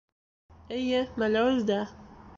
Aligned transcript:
Эйе, 0.79 1.03
Меләүездә 1.25 1.81